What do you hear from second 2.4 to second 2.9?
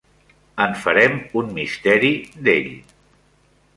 d'ell.